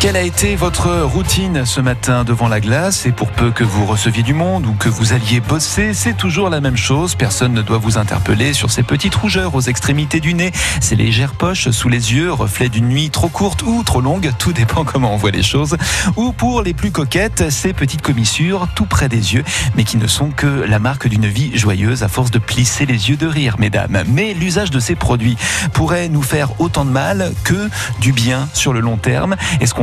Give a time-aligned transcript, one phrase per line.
[0.00, 3.04] Quelle a été votre routine ce matin devant la glace?
[3.04, 6.50] Et pour peu que vous receviez du monde ou que vous alliez bosser, c'est toujours
[6.50, 7.16] la même chose.
[7.16, 11.34] Personne ne doit vous interpeller sur ces petites rougeurs aux extrémités du nez, ces légères
[11.34, 15.12] poches sous les yeux, reflets d'une nuit trop courte ou trop longue, tout dépend comment
[15.12, 15.76] on voit les choses.
[16.14, 19.42] Ou pour les plus coquettes, ces petites commissures tout près des yeux,
[19.74, 23.10] mais qui ne sont que la marque d'une vie joyeuse à force de plisser les
[23.10, 24.04] yeux de rire, mesdames.
[24.06, 25.36] Mais l'usage de ces produits
[25.72, 27.68] pourrait nous faire autant de mal que
[28.00, 29.34] du bien sur le long terme.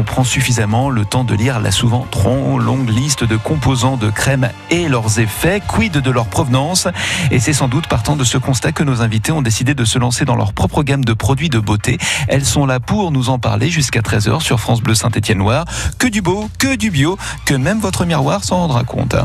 [0.06, 4.50] Prend suffisamment le temps de lire la souvent trop longue liste de composants de crème
[4.70, 6.88] et leurs effets, quid de leur provenance?
[7.32, 10.00] Et c'est sans doute partant de ce constat que nos invités ont décidé de se
[10.00, 11.98] lancer dans leur propre gamme de produits de beauté.
[12.28, 15.66] Elles sont là pour nous en parler jusqu'à 13h sur France Bleu Saint-Étienne Noir.
[16.00, 19.16] Que du beau, que du bio, que même votre miroir s'en rendra compte.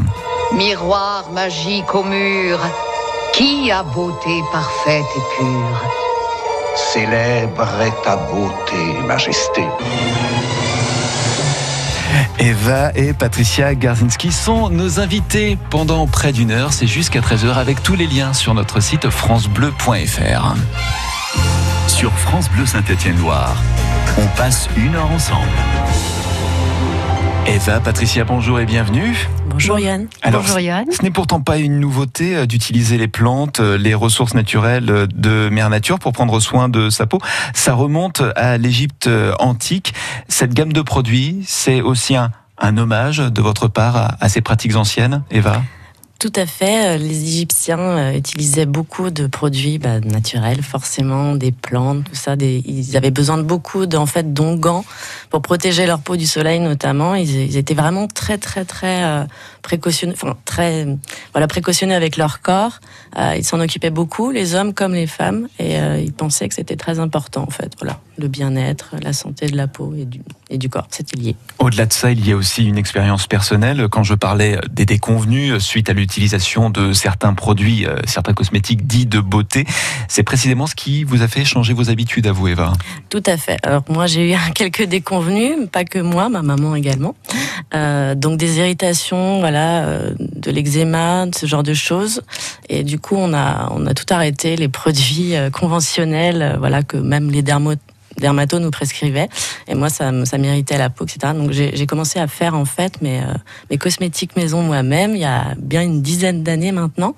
[0.57, 2.59] Miroir magique au mur,
[3.33, 5.81] qui a beauté parfaite et pure?
[6.93, 9.65] Célèbre est ta beauté, majesté.
[12.41, 16.73] Eva et Patricia Garzinski sont nos invités pendant près d'une heure.
[16.73, 20.55] C'est jusqu'à 13h avec tous les liens sur notre site francebleu.fr.
[21.87, 23.57] Sur France Bleu Saint-Étienne-Loire,
[24.17, 25.49] on passe une heure ensemble.
[27.53, 29.27] Eva, Patricia, bonjour et bienvenue.
[29.49, 30.07] Bonjour Yann.
[30.23, 30.87] Alors, bonjour Yann.
[30.93, 35.07] Ce n'est pourtant pas une nouveauté euh, d'utiliser les plantes, euh, les ressources naturelles euh,
[35.13, 37.19] de Mère Nature pour prendre soin de sa peau.
[37.53, 39.95] Ça remonte à l'Égypte antique.
[40.29, 44.43] Cette gamme de produits, c'est aussi un, un hommage de votre part à, à ces
[44.43, 45.61] pratiques anciennes, Eva?
[46.21, 46.99] Tout à fait.
[46.99, 52.35] Les Égyptiens utilisaient beaucoup de produits bah, naturels, forcément, des plantes, tout ça.
[52.39, 54.33] Ils avaient besoin de beaucoup en fait,
[55.31, 57.15] pour protéger leur peau du soleil, notamment.
[57.15, 59.25] Ils, ils étaient vraiment très, très, très euh,
[59.63, 60.87] précautionneux, enfin, très,
[61.33, 62.81] voilà, précautionneux avec leur corps.
[63.19, 66.55] Euh, ils s'en occupaient beaucoup, les hommes comme les femmes, et euh, ils pensaient que
[66.55, 67.73] c'était très important, en fait.
[67.79, 71.37] Voilà, le bien-être, la santé de la peau et du, et du corps, c'était lié.
[71.59, 73.89] Au-delà de ça, il y a aussi une expérience personnelle.
[73.91, 79.21] Quand je parlais des déconvenus suite à l'utilisation de certains produits, certains cosmétiques dits de
[79.21, 79.67] beauté,
[80.09, 82.73] c'est précisément ce qui vous a fait changer vos habitudes à vous, Eva?
[83.09, 83.59] Tout à fait.
[83.63, 87.15] Alors moi, j'ai eu quelques déconvenus, pas que moi, ma maman également.
[87.75, 92.23] Euh, donc des irritations, euh, de l'eczéma, ce genre de choses.
[92.69, 96.83] Et du coup, on a on a tout arrêté, les produits euh, conventionnels, euh, voilà,
[96.83, 99.29] que même les dermatos nous prescrivaient.
[99.69, 101.33] Et moi, ça, ça m'irritait la peau, etc.
[101.35, 103.23] Donc j'ai commencé à faire en fait mes,
[103.79, 107.15] cosmétiques maison moi-même il y a bien une dizaine d'années maintenant.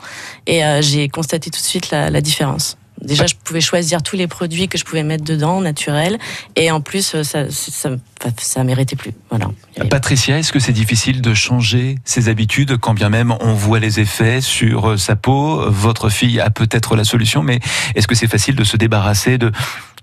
[0.46, 2.76] Et j'ai constaté tout de suite la différence.
[3.00, 6.18] Déjà, je pouvais choisir tous les produits que je pouvais mettre dedans, naturels,
[6.54, 7.90] et en plus, ça, ça,
[8.38, 9.12] ça méritait plus.
[9.30, 9.50] Voilà.
[9.90, 13.98] Patricia, est-ce que c'est difficile de changer ses habitudes quand bien même on voit les
[13.98, 15.68] effets sur sa peau?
[15.68, 17.58] Votre fille a peut-être la solution, mais
[17.94, 19.50] est-ce que c'est facile de se débarrasser de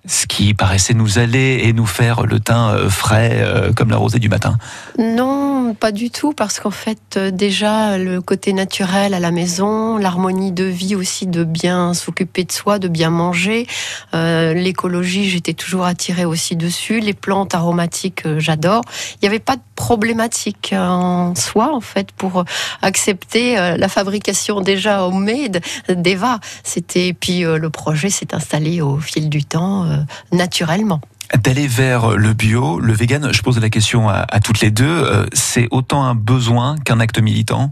[0.06, 3.98] ce qui paraissait nous aller et nous faire le teint euh, frais euh, comme la
[3.98, 4.58] rosée du matin
[4.98, 9.98] Non, pas du tout, parce qu'en fait, euh, déjà, le côté naturel à la maison,
[9.98, 13.68] l'harmonie de vie aussi, de bien s'occuper de soi, de bien manger,
[14.14, 18.81] l'écologie, j'étais toujours attirée aussi dessus, les plantes aromatiques, j'adore.
[19.16, 22.44] Il n'y avait pas de problématique en soi, en fait, pour
[22.81, 26.40] accepter la fabrication déjà homemade d'Eva.
[26.64, 29.88] C'était, puis le projet s'est installé au fil du temps
[30.31, 31.01] naturellement.
[31.44, 34.85] D'aller vers le bio, le vegan, je pose la question à, à toutes les deux,
[34.85, 37.72] euh, c'est autant un besoin qu'un acte militant?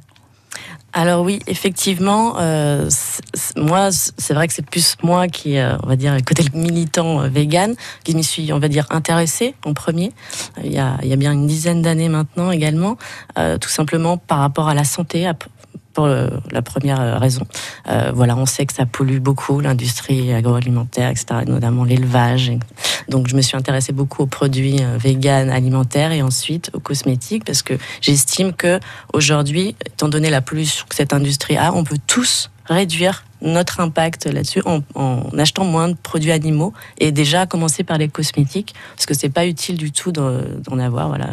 [0.93, 2.89] Alors oui, effectivement, euh,
[3.55, 7.27] moi, c'est vrai que c'est plus moi qui, euh, on va dire, côté militant euh,
[7.27, 10.11] vegan, qui m'y suis, on va dire, intéressée en premier.
[10.63, 12.97] Il y a, il y a bien une dizaine d'années maintenant également,
[13.37, 15.35] euh, tout simplement par rapport à la santé, à,
[15.97, 16.07] pour
[16.51, 17.41] la première raison.
[17.89, 22.51] Euh, voilà, on sait que ça pollue beaucoup l'industrie agroalimentaire, etc., notamment l'élevage.
[23.09, 27.45] Donc, je me suis intéressée beaucoup aux produits euh, véganes alimentaires et ensuite aux cosmétiques
[27.45, 28.79] parce que j'estime que
[29.11, 34.27] aujourd'hui, étant donné la pollution que cette industrie a, on peut tous réduire notre impact
[34.27, 39.07] là-dessus en, en, achetant moins de produits animaux et déjà commencer par les cosmétiques parce
[39.07, 41.07] que c'est pas utile du tout d'en avoir.
[41.07, 41.27] Voilà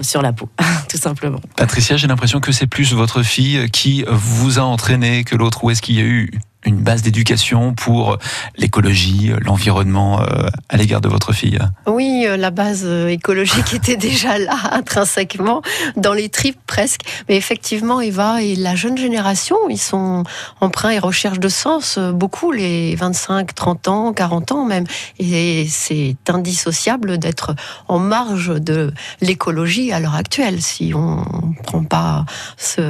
[0.00, 0.48] sur la peau,
[0.88, 1.40] tout simplement.
[1.56, 5.64] Patricia, j'ai l'impression que c'est plus votre fille qui vous a entraîné que l'autre.
[5.64, 6.30] Où est-ce qu'il y a eu
[6.64, 8.18] une base d'éducation pour
[8.56, 14.38] l'écologie, l'environnement euh, à l'égard de votre fille Oui, euh, la base écologique était déjà
[14.38, 15.62] là, intrinsèquement,
[15.96, 17.00] dans les tripes presque.
[17.28, 20.24] Mais effectivement, Eva et la jeune génération, ils sont
[20.60, 24.84] emprunts et recherche de sens, beaucoup, les 25, 30 ans, 40 ans même.
[25.18, 27.54] Et c'est indissociable d'être
[27.88, 30.62] en marge de l'écologie à l'heure actuelle.
[30.62, 32.24] Si on ne prend pas
[32.56, 32.82] ce,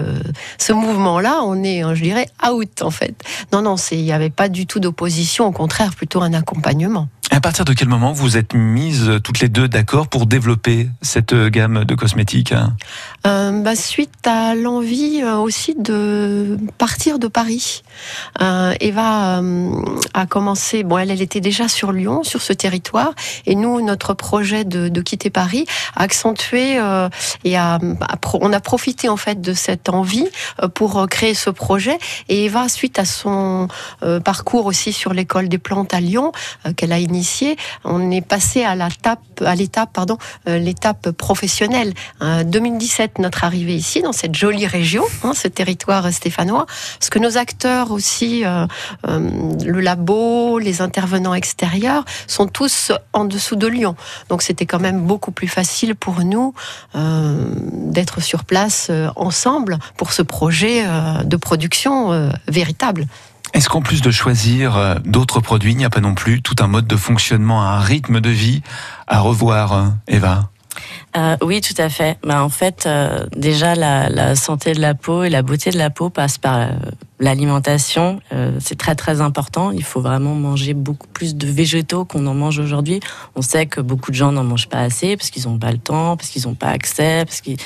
[0.59, 3.15] ce mouvement-là, on est, je dirais, out en fait.
[3.53, 7.09] Non, non, il n'y avait pas du tout d'opposition, au contraire, plutôt un accompagnement.
[7.35, 11.35] À partir de quel moment vous êtes mises toutes les deux d'accord pour développer cette
[11.35, 12.53] gamme de cosmétiques
[13.27, 17.85] euh, bah, Suite à l'envie euh, aussi de partir de Paris.
[18.43, 19.41] Euh, Eva
[20.13, 23.15] a commencé, bon, elle, elle était déjà sur Lyon, sur ce territoire,
[23.47, 25.65] et nous, notre projet de, quitter Paris
[25.97, 26.77] a accentué
[27.45, 30.29] et on a profité en fait de cette envie
[30.75, 31.99] pour créer ce projet.
[32.29, 33.69] Et Eva, suite à son
[34.23, 36.33] parcours aussi sur l'école des plantes à Lyon,
[36.77, 37.22] qu'elle a initié,
[37.85, 41.95] on est passé à l'étape, à l'étape, pardon, euh, l'étape professionnelle.
[42.21, 46.67] 2017, euh, notre arrivée ici, dans cette jolie région, hein, ce territoire stéphanois,
[46.99, 48.67] parce que nos acteurs aussi, euh,
[49.05, 53.97] le labo, les intervenants extérieurs, sont tous en dessous de Lyon.
[54.29, 56.55] Donc c'était quand même beaucoup plus facile pour nous
[56.95, 60.85] d'être sur place ensemble pour ce projet
[61.25, 63.07] de production véritable.
[63.53, 66.57] Est-ce qu'en plus de choisir euh, d'autres produits, il n'y a pas non plus tout
[66.61, 68.63] un mode de fonctionnement, un rythme de vie
[69.07, 70.49] à revoir, euh, Eva?
[71.19, 72.17] Euh, oui, tout à fait.
[72.25, 72.89] Bah, en fait,
[73.37, 76.71] déjà, la, santé de la peau et la beauté de la peau passe par
[77.21, 78.21] l'alimentation.
[78.59, 79.71] C'est très, très important.
[79.71, 83.01] Il faut vraiment manger beaucoup plus de végétaux qu'on en mange aujourd'hui.
[83.37, 85.77] On sait que beaucoup de gens n'en mangent pas assez parce qu'ils n'ont pas le
[85.77, 87.59] temps, parce qu'ils n'ont pas accès, parce qu'ils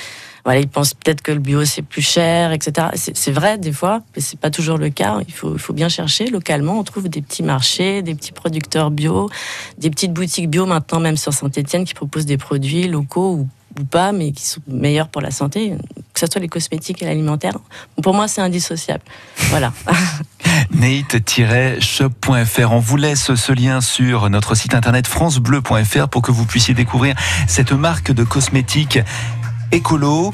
[0.47, 2.87] voilà, ils pensent peut-être que le bio c'est plus cher, etc.
[2.95, 5.19] C'est vrai des fois, mais c'est pas toujours le cas.
[5.27, 6.79] Il faut, bien chercher localement.
[6.79, 9.29] On trouve des petits marchés, des petits producteurs bio,
[9.77, 13.49] des petites boutiques bio maintenant même sur Saint-Étienne qui proposent des produits locaux ou,
[13.91, 15.75] pas, mais qui sont meilleurs pour la santé,
[16.15, 17.59] que ce soit les cosmétiques et l'alimentaire.
[18.01, 19.03] Pour moi, c'est indissociable.
[19.51, 19.73] Voilà.
[20.71, 22.73] Nate-shop.fr.
[22.73, 27.17] On vous laisse ce lien sur notre site internet francebleu.fr pour que vous puissiez découvrir
[27.49, 29.01] cette marque de cosmétiques
[29.73, 30.33] écolo,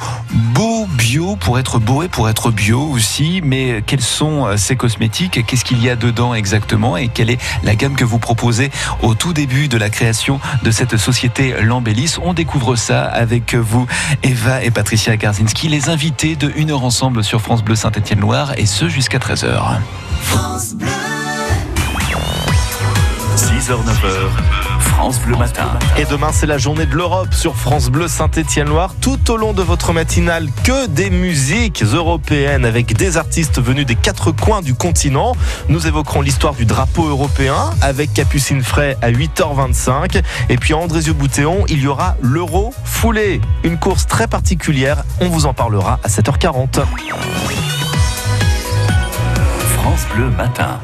[0.55, 3.40] beau bio pour être beau et pour être bio aussi.
[3.44, 5.44] Mais quels sont euh, ces cosmétiques?
[5.46, 6.96] Qu'est-ce qu'il y a dedans exactement?
[6.96, 8.70] Et quelle est la gamme que vous proposez
[9.02, 12.17] au tout début de la création de cette société Lambellis?
[12.23, 13.87] On découvre ça avec vous,
[14.23, 18.67] Eva et Patricia Garzinski, les invités de Une heure ensemble sur France Bleu Saint-Étienne-Loire et
[18.67, 19.79] ce jusqu'à 13h.
[20.23, 20.88] France Bleu
[23.37, 24.71] 6h, 9h.
[24.82, 25.79] France Bleu Matin.
[25.96, 28.94] Et demain, c'est la journée de l'Europe sur France Bleu Saint-Étienne-Loire.
[29.00, 33.94] Tout au long de votre matinale, que des musiques européennes avec des artistes venus des
[33.94, 35.34] quatre coins du continent.
[35.69, 40.23] Nous évoquerons l'histoire du drapeau européen avec Capucine Fray à 8h25.
[40.49, 43.40] Et puis à Andrézieux-Boutéon, il y aura l'Euro foulé.
[43.64, 45.05] Une course très particulière.
[45.20, 46.81] On vous en parlera à 7h40.
[49.75, 50.81] France Bleu Matin.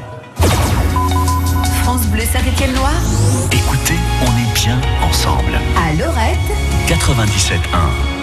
[1.83, 3.01] France Bleu Saint-Étienne-Loire
[3.79, 5.57] Écoutez, on est bien ensemble.
[5.77, 6.37] À Lorette
[6.87, 8.18] 97.1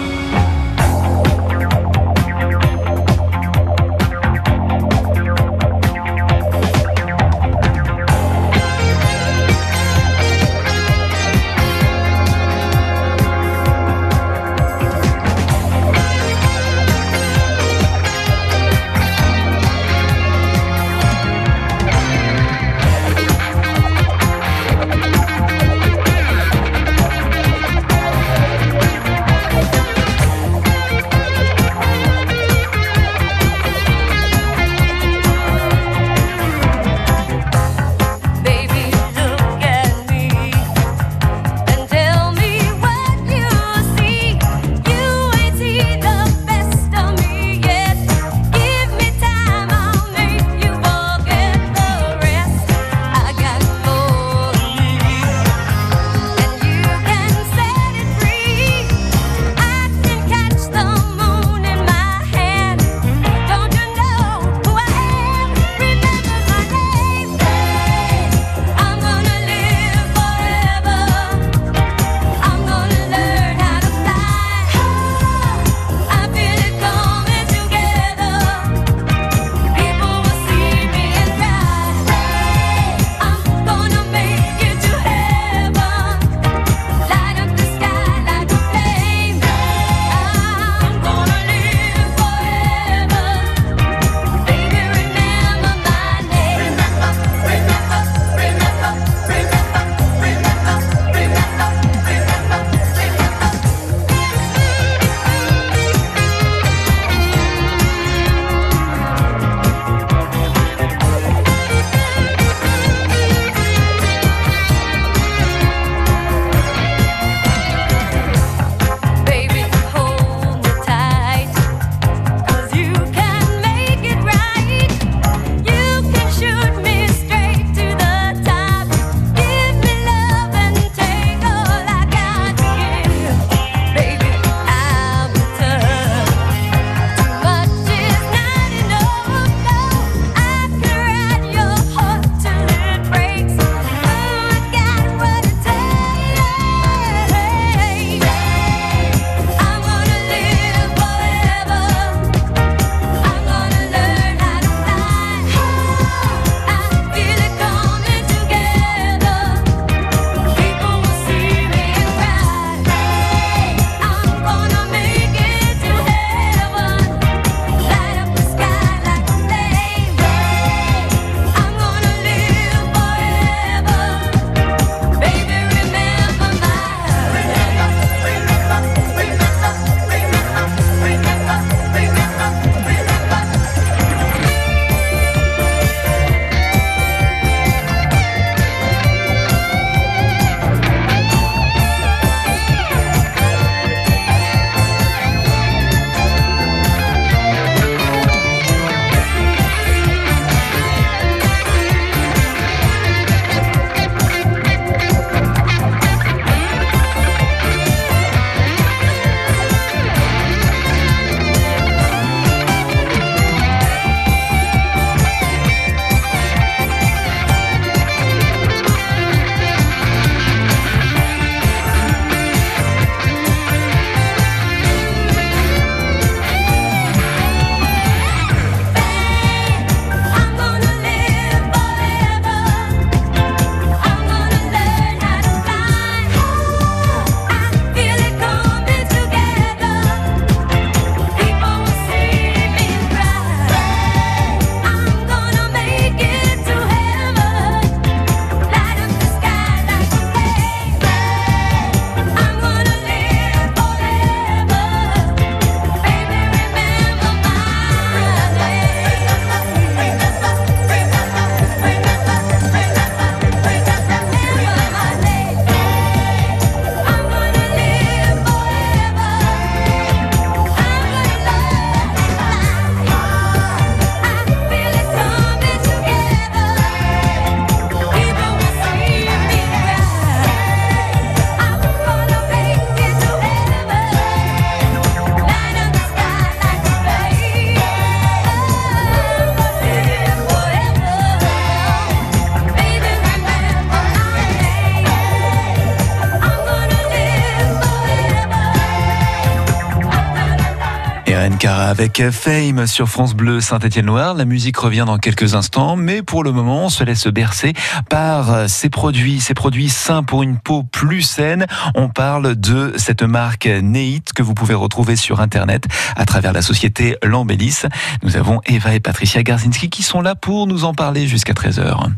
[301.98, 304.34] avec Fame sur France Bleu Saint-Étienne-Loire.
[304.34, 307.72] La musique revient dans quelques instants, mais pour le moment, on se laisse bercer
[308.10, 311.66] par ces produits, ces produits sains pour une peau plus saine.
[311.94, 315.86] On parle de cette marque Neit que vous pouvez retrouver sur Internet
[316.16, 317.84] à travers la société Lambellis.
[318.22, 322.10] Nous avons Eva et Patricia Garzinski qui sont là pour nous en parler jusqu'à 13h.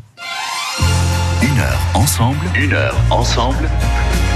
[1.42, 3.68] Une heure ensemble, une heure ensemble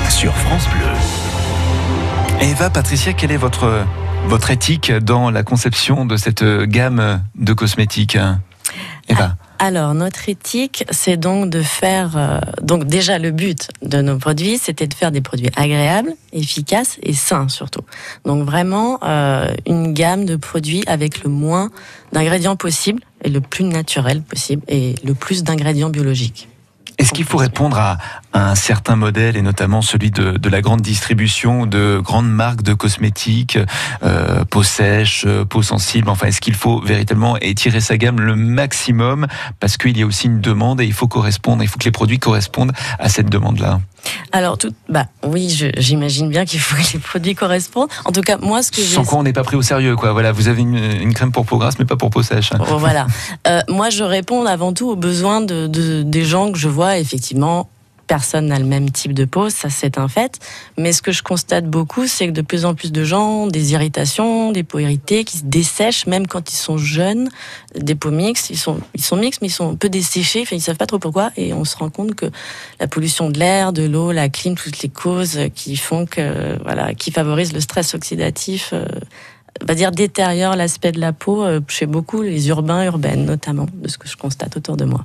[0.09, 2.47] sur France Bleu.
[2.47, 3.85] Eva, Patricia, quelle est votre,
[4.27, 8.19] votre éthique dans la conception de cette gamme de cosmétiques
[9.09, 9.37] Eva?
[9.59, 12.17] Alors, notre éthique, c'est donc de faire.
[12.17, 16.99] euh, donc, déjà, le but de nos produits, c'était de faire des produits agréables, efficaces
[17.03, 17.83] et sains surtout.
[18.25, 21.71] Donc, vraiment, euh, une gamme de produits avec le moins
[22.13, 26.49] d'ingrédients possible et le plus naturel possible et le plus d'ingrédients biologiques.
[27.13, 27.99] Est-ce qu'il faut répondre à,
[28.33, 32.63] à un certain modèle, et notamment celui de, de la grande distribution de grandes marques
[32.63, 33.59] de cosmétiques,
[34.03, 39.27] euh, peau sèche, peau sensible Enfin, est-ce qu'il faut véritablement étirer sa gamme le maximum
[39.61, 41.91] parce qu'il y a aussi une demande et il faut correspondre, il faut que les
[41.91, 43.81] produits correspondent à cette demande-là?
[44.33, 47.89] Alors, tout, bah oui, j'imagine bien qu'il faut que les produits correspondent.
[48.05, 50.13] En tout cas, moi, ce que Sans quoi on n'est pas pris au sérieux, quoi.
[50.13, 52.51] Voilà, vous avez une, une crème pour peau grasse, mais pas pour peau sèche.
[52.55, 53.07] Bon, voilà.
[53.47, 56.97] Euh, moi, je réponds avant tout aux besoins de, de- des gens que je vois.
[57.03, 57.69] Effectivement,
[58.07, 60.39] personne n'a le même type de peau, ça c'est un fait.
[60.79, 63.47] Mais ce que je constate beaucoup, c'est que de plus en plus de gens ont
[63.47, 67.29] des irritations, des peaux irritées, qui se dessèchent, même quand ils sont jeunes,
[67.75, 68.51] des peaux mixtes.
[68.51, 70.45] Ils sont, ils sont mixtes, mais ils sont un peu desséchés.
[70.53, 71.31] Ils savent pas trop pourquoi.
[71.37, 72.27] Et on se rend compte que
[72.81, 76.95] la pollution de l'air, de l'eau, la clim, toutes les causes qui font que, voilà,
[76.95, 78.71] qui favorisent le stress oxydatif.
[78.73, 78.87] euh,
[79.61, 83.89] va dire détériore l'aspect de la peau euh, chez beaucoup les urbains urbaines notamment de
[83.89, 85.05] ce que je constate autour de moi.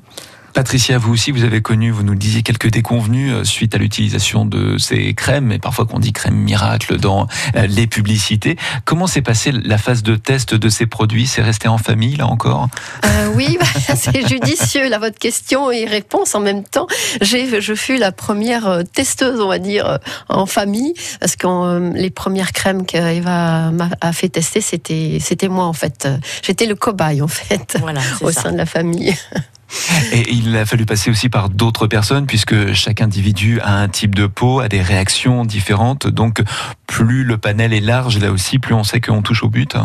[0.58, 3.78] Patricia, vous aussi, vous avez connu, vous nous le disiez, quelques déconvenus euh, suite à
[3.78, 8.58] l'utilisation de ces crèmes, et parfois qu'on dit crème miracle dans euh, les publicités.
[8.84, 11.28] Comment s'est passée la phase de test de ces produits?
[11.28, 12.70] C'est resté en famille, là encore?
[13.06, 16.88] Euh, oui, bah, c'est judicieux, là, votre question et réponse en même temps.
[17.22, 22.52] J'ai, je fus la première testeuse, on va dire, en famille, parce que les premières
[22.52, 26.08] crèmes qu'Eva m'a a fait tester, c'était, c'était moi, en fait.
[26.42, 28.42] J'étais le cobaye, en fait, Voilà, au ça.
[28.42, 29.16] sein de la famille.
[30.14, 34.16] Et il a fallu passer aussi par d'autres personnes, puisque chaque individu a un type
[34.16, 36.08] de peau, a des réactions différentes.
[36.08, 36.42] Donc,
[36.88, 39.76] plus le panel est large, là aussi, plus on sait qu'on touche au but.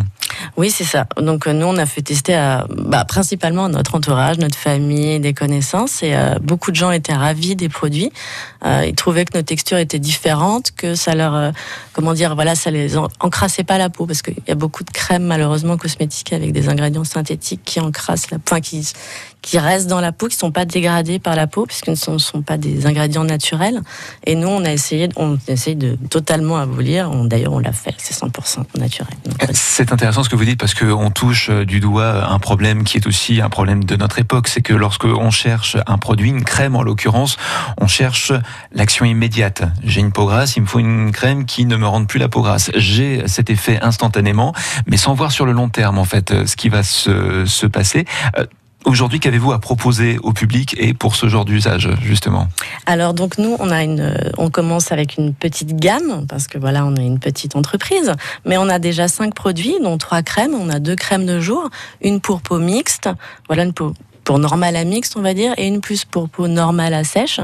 [0.56, 1.06] Oui, c'est ça.
[1.18, 5.34] Donc euh, nous, on a fait tester à, bah, principalement notre entourage, notre famille, des
[5.34, 8.10] connaissances, et euh, beaucoup de gens étaient ravis des produits.
[8.64, 11.52] Euh, ils trouvaient que nos textures étaient différentes, que ça leur,
[11.92, 14.84] comment dire, voilà, ça les en- encrassait pas la peau, parce qu'il y a beaucoup
[14.84, 18.88] de crèmes malheureusement cosmétiques avec des ingrédients synthétiques qui encrassent la, enfin qui
[19.42, 22.18] qui restent dans la peau, qui sont pas dégradés par la peau, puisque ce ne
[22.18, 23.82] sont pas des ingrédients naturels.
[24.24, 27.10] Et nous, on a essayé, on essaye de totalement abolir.
[27.10, 29.12] D'ailleurs, on l'a fait, c'est 100% naturel.
[29.52, 32.96] C'est intéressant ce que vous dites parce qu'on touche euh, du doigt un problème qui
[32.96, 34.48] est aussi un problème de notre époque.
[34.48, 37.36] C'est que lorsque on cherche un produit, une crème en l'occurrence,
[37.80, 38.32] on cherche
[38.72, 39.62] l'action immédiate.
[39.84, 42.28] J'ai une peau grasse, il me faut une crème qui ne me rende plus la
[42.28, 42.70] peau grasse.
[42.76, 44.54] J'ai cet effet instantanément,
[44.86, 47.66] mais sans voir sur le long terme en fait euh, ce qui va se, se
[47.66, 48.04] passer.
[48.84, 52.48] Aujourd'hui, qu'avez-vous à proposer au public et pour ce genre d'usage justement?
[52.86, 56.96] Alors donc nous on euh, on commence avec une petite gamme parce que voilà on
[56.96, 58.12] est une petite entreprise.
[58.44, 60.54] Mais on a déjà cinq produits dont trois crèmes.
[60.54, 61.70] On a deux crèmes de jour
[62.02, 63.08] une pour peau mixte.
[63.48, 66.48] Voilà une peau pour normale à mixte on va dire et une plus pour peau
[66.48, 67.40] normale à sèche.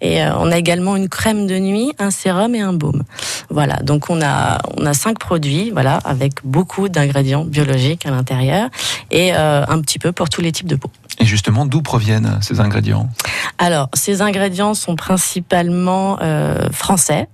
[0.00, 3.02] Et euh, on a également une crème de nuit un sérum et un baume.
[3.50, 8.68] Voilà donc on a on a cinq produits voilà avec beaucoup d'ingrédients biologiques à l'intérieur
[9.10, 10.90] et euh, un petit peu pour tous les types de peau.
[11.18, 13.08] Et justement, d'où proviennent ces ingrédients?
[13.56, 17.28] Alors, ces ingrédients sont principalement euh, français,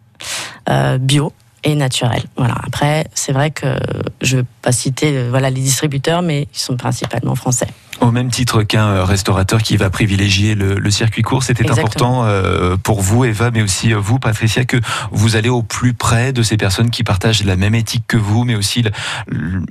[1.00, 1.32] bio
[1.64, 2.24] et naturels.
[2.36, 2.56] Voilà.
[2.66, 3.78] Après, c'est vrai que
[4.20, 7.68] je ne vais pas citer euh, voilà, les distributeurs, mais ils sont principalement français.
[8.00, 12.24] Au même titre qu'un euh, restaurateur qui va privilégier le, le circuit court, c'était important
[12.24, 14.78] euh, pour vous, Eva, mais aussi vous, Patricia, que
[15.12, 18.44] vous allez au plus près de ces personnes qui partagent la même éthique que vous,
[18.44, 18.92] mais aussi le,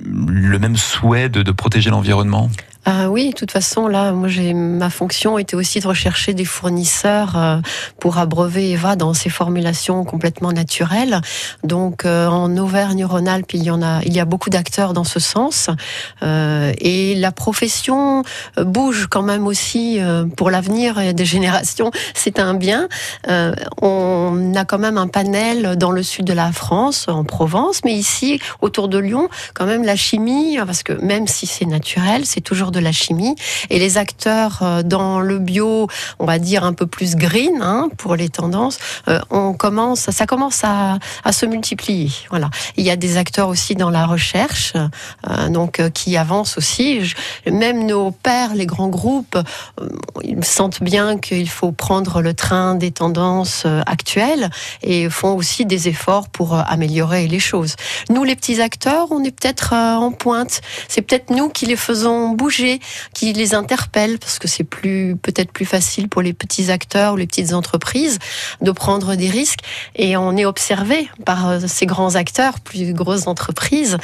[0.06, 2.48] le même souhait de, de protéger l'environnement?
[2.84, 6.44] Ah oui, de toute façon, là, moi, j'ai ma fonction était aussi de rechercher des
[6.44, 7.58] fournisseurs euh,
[8.00, 11.20] pour abreuver Eva dans ses formulations complètement naturelles.
[11.62, 15.20] Donc, euh, en Auvergne-Rhône-Alpes, il y en a, il y a beaucoup d'acteurs dans ce
[15.20, 15.70] sens,
[16.22, 18.22] Euh, et la profession
[18.58, 21.90] euh, bouge quand même aussi euh, pour l'avenir des générations.
[22.14, 22.88] C'est un bien.
[23.28, 27.80] Euh, on a quand même un panel dans le sud de la France, en Provence,
[27.84, 32.26] mais ici, autour de Lyon, quand même la chimie, parce que même si c'est naturel,
[32.26, 33.36] c'est toujours de la chimie.
[33.70, 35.86] Et les acteurs euh, dans le bio,
[36.18, 40.26] on va dire un peu plus green hein, pour les tendances, euh, on commence, ça
[40.26, 40.98] commence à,
[41.30, 42.10] se multiplier.
[42.30, 42.50] Voilà.
[42.76, 44.74] Il y a des acteurs aussi dans la recherche,
[45.28, 47.14] euh, donc qui avancent aussi.
[47.46, 49.38] Même nos pères, les grands groupes,
[50.22, 54.50] ils sentent bien qu'il faut prendre le train des tendances actuelles
[54.82, 57.76] et font aussi des efforts pour améliorer les choses.
[58.10, 60.60] Nous, les petits acteurs, on est peut-être en pointe.
[60.88, 62.61] C'est peut-être nous qui les faisons bouger,
[63.14, 67.16] qui les interpellent, parce que c'est plus peut-être plus facile pour les petits acteurs ou
[67.16, 68.18] les petites entreprises
[68.60, 69.60] de prendre des risques.
[69.96, 73.98] Et on est observé par euh, ces grands acteurs, plus grosses entreprises,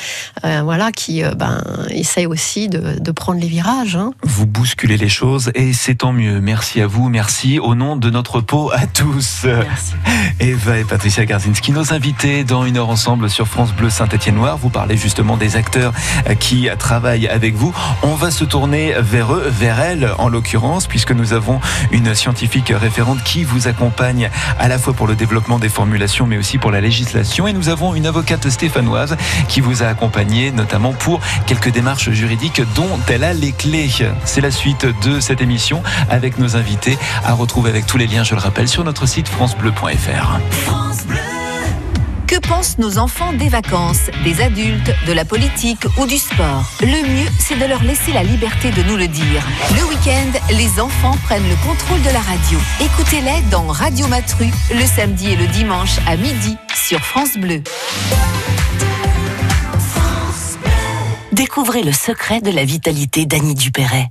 [0.44, 3.97] euh, voilà, qui euh, ben, essayent aussi de, de prendre les virages.
[3.97, 4.12] Hein.
[4.23, 6.40] Vous bousculez les choses et c'est tant mieux.
[6.40, 9.44] Merci à vous, merci au nom de notre peau à tous.
[9.44, 9.94] Merci.
[10.40, 14.57] Eva et Patricia Garzinski, nos invités dans une heure ensemble sur France Bleu Saint-Étienne-Noir.
[14.57, 15.92] Vous parlez justement des acteurs
[16.29, 17.75] euh, qui travaillent avec vous.
[18.03, 21.61] On va se tourner vers eux, vers elles en l'occurrence, puisque nous avons
[21.93, 26.39] une scientifique référente qui vous accompagne à la fois pour le développement des formulations, mais
[26.39, 27.47] aussi pour la législation.
[27.47, 29.17] Et nous avons une avocate stéphanoise
[29.49, 33.89] qui vous a accompagné notamment pour quelques démarches juridiques dont elle a les clés.
[34.25, 38.25] C'est la suite de cette émission avec nos invités à retrouver avec tous les liens,
[38.25, 40.41] je le rappelle, sur notre site francebleu.fr.
[42.29, 46.71] Que pensent nos enfants des vacances, des adultes, de la politique ou du sport?
[46.83, 49.47] Le mieux, c'est de leur laisser la liberté de nous le dire.
[49.75, 52.59] Le week-end, les enfants prennent le contrôle de la radio.
[52.83, 57.62] Écoutez-les dans Radio Matru, le samedi et le dimanche à midi sur France Bleu.
[61.33, 64.11] Découvrez le secret de la vitalité d'Annie Dupéret.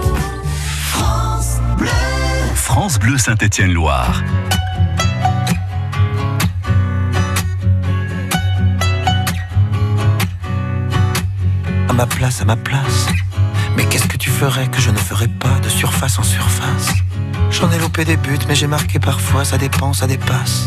[2.73, 4.23] France Bleu Saint-Étienne-Loire.
[11.89, 13.07] À ma place, à ma place.
[13.75, 16.93] Mais qu'est-ce que tu ferais que je ne ferais pas de surface en surface?
[17.49, 20.65] J'en ai loupé des buts, mais j'ai marqué parfois, ça dépend, ça dépasse.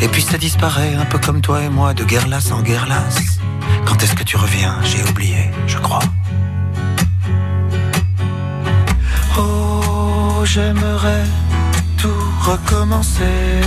[0.00, 2.86] Et puis ça disparaît, un peu comme toi et moi, de guerre lasse en guerre
[2.88, 3.40] lasse.
[3.84, 4.78] Quand est-ce que tu reviens?
[4.84, 6.00] J'ai oublié, je crois.
[10.46, 11.24] J'aimerais
[11.98, 13.60] tout recommencer.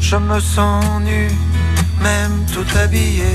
[0.00, 1.28] Je me sens nu,
[2.00, 3.34] même tout habillé.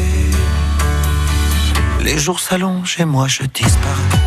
[2.01, 4.19] Les jours s'allongent et moi je disparais.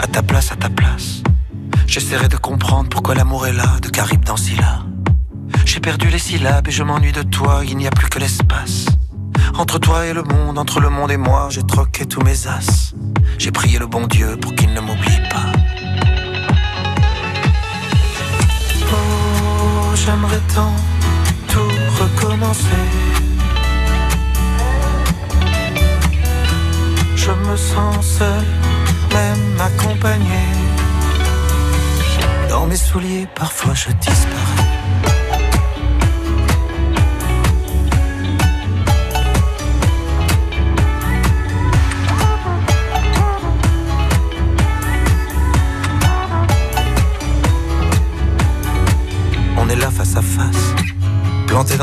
[0.00, 1.22] À ta place, à ta place.
[1.86, 4.77] J'essaierai de comprendre pourquoi l'amour est là, de Caribe dans Scylla.
[5.88, 8.84] Perdu les syllabes et je m'ennuie de toi, il n'y a plus que l'espace.
[9.56, 12.92] Entre toi et le monde, entre le monde et moi, j'ai troqué tous mes as.
[13.38, 15.50] J'ai prié le bon Dieu pour qu'il ne m'oublie pas.
[18.92, 20.74] Oh, j'aimerais tant
[21.48, 21.72] tout
[22.02, 22.84] recommencer.
[27.16, 28.44] Je me sens seul,
[29.14, 30.42] même accompagné.
[32.50, 34.47] Dans mes souliers, parfois je disparais.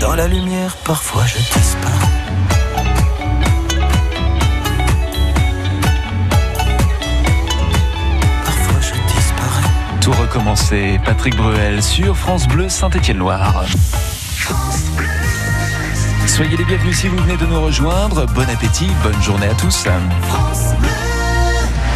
[0.00, 1.92] Dans la lumière, parfois je disparais.
[8.44, 9.68] Parfois je disparais.
[10.00, 13.66] Tout recommencer, Patrick Bruel sur France Bleu Saint-Étienne-Loire.
[16.26, 18.24] Soyez les bienvenus si vous venez de nous rejoindre.
[18.28, 19.84] Bon appétit, bonne journée à tous.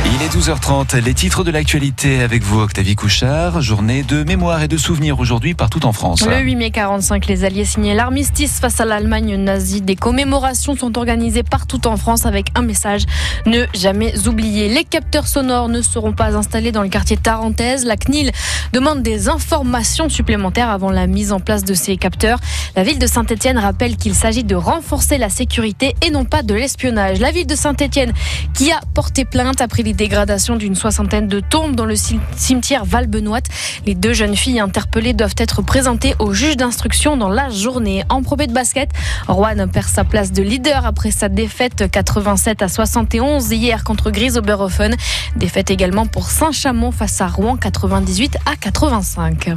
[0.07, 4.69] Il est 12h30, les titres de l'actualité avec vous Octavie Couchard, journée de mémoire et
[4.69, 6.27] de souvenirs aujourd'hui partout en France.
[6.27, 9.81] Le 8 mai 45, les Alliés signaient l'armistice face à l'Allemagne nazie.
[9.81, 13.05] Des commémorations sont organisées partout en France avec un message
[13.47, 14.69] ne jamais oublier.
[14.69, 17.87] Les capteurs sonores ne seront pas installés dans le quartier Tarentaise.
[17.87, 18.31] La CNIL
[18.75, 22.39] demande des informations supplémentaires avant la mise en place de ces capteurs.
[22.77, 26.53] La ville de Saint-Etienne rappelle qu'il s'agit de renforcer la sécurité et non pas de
[26.53, 27.21] l'espionnage.
[27.21, 28.13] La ville de Saint-Etienne
[28.53, 33.41] qui a porté plainte après les dégradations d'une soixantaine de tombes dans le cimetière Val-Benoît.
[33.87, 38.05] Les deux jeunes filles interpellées doivent être présentées au juge d'instruction dans la journée.
[38.09, 38.91] En probé de basket,
[39.29, 44.37] Rouen perd sa place de leader après sa défaite 87 à 71 hier contre Grise
[44.37, 44.95] Oberhofen.
[45.37, 49.51] Défaite également pour Saint-Chamond face à Rouen 98 à 85.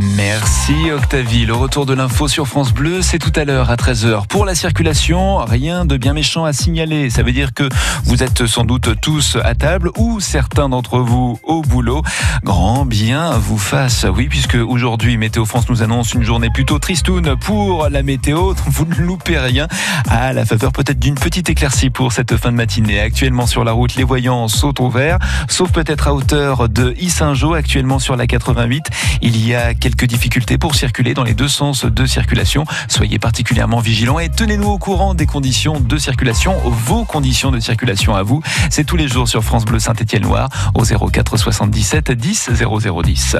[0.00, 1.44] Merci Octavie.
[1.44, 4.28] Le retour de l'info sur France Bleu, c'est tout à l'heure à 13h.
[4.28, 7.10] Pour la circulation, rien de bien méchant à signaler.
[7.10, 7.68] Ça veut dire que
[8.04, 12.02] vous êtes sans doute tous à table ou certains d'entre vous au boulot.
[12.44, 14.06] Grand bien vous fasse.
[14.14, 18.54] Oui, puisque aujourd'hui, Météo France nous annonce une journée plutôt tristoune pour la météo.
[18.66, 19.66] Vous ne loupez rien
[20.08, 23.00] à la faveur peut-être d'une petite éclaircie pour cette fin de matinée.
[23.00, 27.54] Actuellement sur la route, les voyants sautent au vert, sauf peut-être à hauteur de Issingeau.
[27.54, 28.84] Actuellement sur la 88,
[29.22, 32.64] il y a difficultés pour circuler dans les deux sens de circulation.
[32.88, 38.14] Soyez particulièrement vigilants et tenez-nous au courant des conditions de circulation, vos conditions de circulation
[38.14, 38.42] à vous.
[38.70, 43.36] C'est tous les jours sur France Bleu Saint-Étienne-Loire au 04 77 10 0010.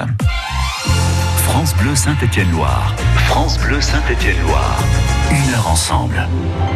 [1.39, 2.95] France Bleu Saint-Étienne-Loire.
[3.27, 4.79] France Bleu Saint-Étienne-Loire.
[5.31, 6.27] Une heure ensemble.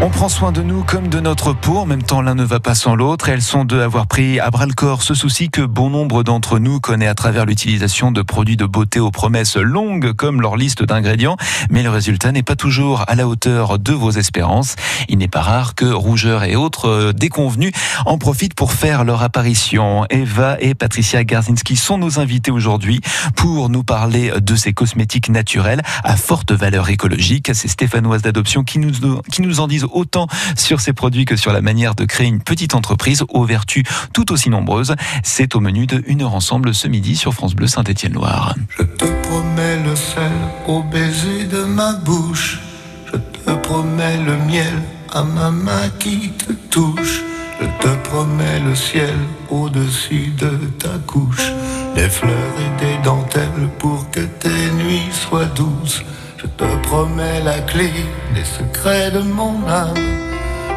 [0.03, 1.79] On prend soin de nous comme de notre peau.
[1.79, 3.29] En même temps, l'un ne va pas sans l'autre.
[3.29, 6.23] Elles sont deux à avoir pris à bras le corps ce souci que bon nombre
[6.23, 10.57] d'entre nous connaît à travers l'utilisation de produits de beauté aux promesses longues comme leur
[10.57, 11.37] liste d'ingrédients.
[11.71, 14.77] Mais le résultat n'est pas toujours à la hauteur de vos espérances.
[15.09, 17.73] Il n'est pas rare que rougeurs et autres euh, déconvenus
[18.05, 20.05] en profitent pour faire leur apparition.
[20.11, 23.01] Eva et Patricia Garzinski sont nos invités aujourd'hui
[23.35, 27.51] pour nous parler de ces cosmétiques naturels à forte valeur écologique.
[27.55, 28.93] C'est Stéphanoise d'Adoption qui nous,
[29.31, 32.41] qui nous en disent autant sur ces produits que sur la manière de créer une
[32.41, 34.95] petite entreprise aux vertus tout aussi nombreuses.
[35.23, 38.55] C'est au menu de Une heure ensemble ce midi sur France Bleu Saint-Étienne-Loire.
[38.79, 40.33] Je te promets le sel
[40.67, 42.61] au baiser de ma bouche.
[43.07, 47.23] Je te promets le miel à ma main qui te touche.
[47.61, 49.15] Je te promets le ciel
[49.51, 51.53] au-dessus de ta couche.
[51.95, 56.03] Des fleurs et des dentelles pour que tes nuits soient douces.
[56.39, 57.91] Je te promets la clé
[58.35, 59.95] des secrets de mon âme.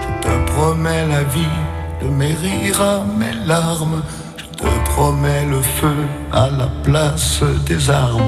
[0.01, 1.57] Je te promets la vie
[2.01, 4.03] de mes rires à mes larmes.
[4.37, 5.95] Je te promets le feu
[6.31, 8.21] à la place des armes.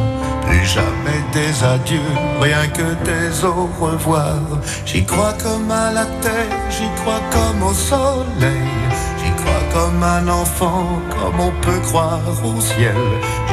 [0.48, 4.40] Plus jamais des adieux, rien que des au revoir.
[4.86, 9.07] J'y crois comme à la terre, j'y crois comme au soleil.
[9.78, 12.98] Comme un enfant, comme on peut croire au ciel.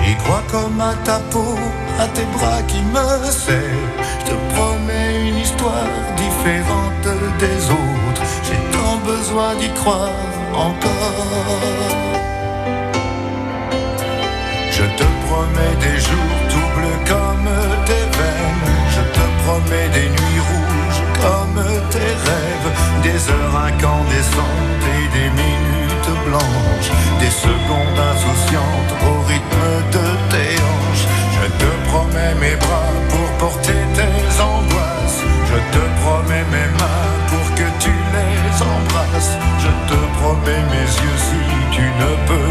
[0.02, 1.54] J'y crois comme à ta peau,
[2.00, 3.92] à tes bras qui me serrent.
[4.00, 7.08] Je te promets une histoire différente
[7.38, 8.22] des autres.
[8.46, 11.60] J'ai tant besoin d'y croire encore.
[14.70, 17.50] Je te promets des jours tout bleus comme
[17.84, 18.72] tes veines.
[18.96, 22.70] Je te promets des nuits rouges comme tes rêves.
[23.02, 25.63] Des heures incandescentes et des minutes
[27.42, 29.66] secondes insouciantes au rythme
[29.96, 31.06] de tes hanches.
[31.36, 35.22] Je te promets mes bras pour porter tes angoisses.
[35.50, 39.34] Je te promets mes mains pour que tu les embrasses.
[39.64, 41.40] Je te promets mes yeux si
[41.76, 42.50] tu ne peux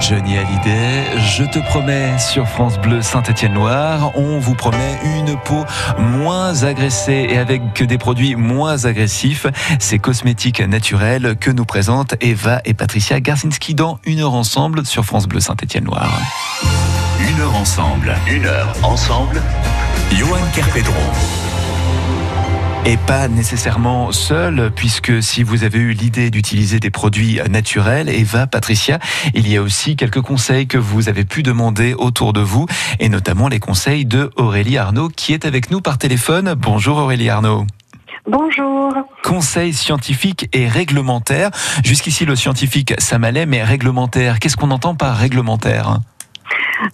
[0.00, 5.64] Johnny Hallyday, je te promets sur France Bleu Saint-Étienne-Loire, on vous promet une peau
[5.98, 9.46] moins agressée et avec des produits moins agressifs.
[9.78, 15.04] C'est cosmétiques naturels que nous présentent Eva et Patricia Garcinski dans Une heure ensemble sur
[15.04, 16.10] France Bleu Saint-Étienne-Loire.
[17.20, 19.42] Une heure ensemble, une heure ensemble.
[20.12, 21.59] Johan Kerpedron.
[22.86, 28.46] Et pas nécessairement seul, puisque si vous avez eu l'idée d'utiliser des produits naturels, Eva,
[28.46, 28.98] Patricia,
[29.34, 32.66] il y a aussi quelques conseils que vous avez pu demander autour de vous,
[32.98, 36.54] et notamment les conseils de Aurélie Arnaud, qui est avec nous par téléphone.
[36.54, 37.66] Bonjour Aurélie Arnaud.
[38.26, 38.92] Bonjour.
[39.22, 41.50] Conseils scientifiques et réglementaires.
[41.84, 46.00] Jusqu'ici, le scientifique, ça m'allait, mais réglementaire, qu'est-ce qu'on entend par réglementaire?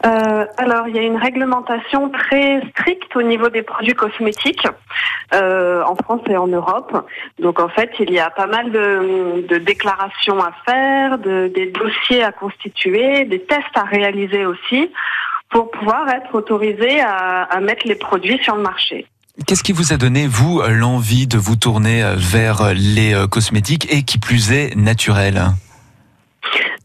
[0.04, 4.66] Euh, alors, il y a une réglementation très stricte au niveau des produits cosmétiques
[5.34, 7.06] euh, en France et en Europe.
[7.38, 12.22] Donc, en fait, il y a pas mal de, déclarations à faire, de, des dossiers
[12.22, 14.90] à constituer, des tests à réaliser aussi
[15.50, 19.06] pour pouvoir être autorisé à, à mettre les produits sur le marché.
[19.46, 24.02] Qu'est-ce qui vous a donné, vous, l'envie de vous tourner vers les euh, cosmétiques et
[24.02, 25.50] qui plus est naturels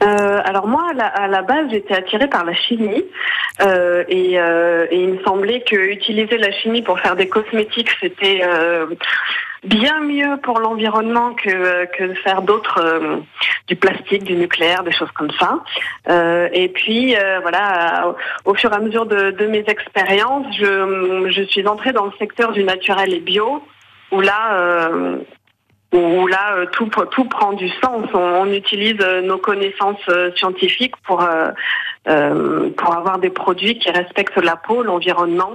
[0.03, 3.05] Euh, alors moi, à la, à la base, j'étais attirée par la chimie
[3.61, 7.91] euh, et, euh, et il me semblait que utiliser la chimie pour faire des cosmétiques,
[7.99, 8.87] c'était euh,
[9.63, 13.17] bien mieux pour l'environnement que, que de faire d'autres, euh,
[13.67, 15.59] du plastique, du nucléaire, des choses comme ça.
[16.09, 18.07] Euh, et puis euh, voilà,
[18.45, 22.05] au, au fur et à mesure de, de mes expériences, je, je suis entrée dans
[22.05, 23.63] le secteur du naturel et bio,
[24.11, 25.17] où là, euh,
[25.91, 28.05] où là euh, tout tout prend du sens.
[28.13, 31.27] On, utilise euh, nos connaissances euh, scientifiques pour
[32.03, 35.53] pour avoir des produits qui respectent la peau, l'environnement.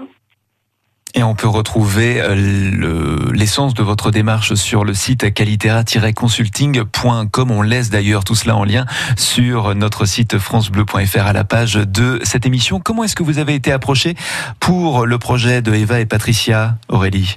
[1.18, 7.50] Et on peut retrouver euh, le- l'essence de votre démarche sur le site qualitera-consulting.com.
[7.50, 8.84] On laisse d'ailleurs tout cela en lien
[9.16, 12.80] sur notre site francebleu.fr à la page de cette émission.
[12.80, 14.14] Comment est-ce que vous avez été approché
[14.60, 17.36] pour le projet de Eva et Patricia, Aurélie?